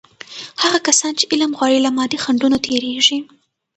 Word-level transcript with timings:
هغه 0.61 0.79
کسان 0.87 1.11
چې 1.19 1.25
علم 1.31 1.51
غواړي، 1.57 1.77
له 1.81 1.89
مادي 1.97 2.17
خنډونو 2.23 2.57
تیریږي. 2.65 3.19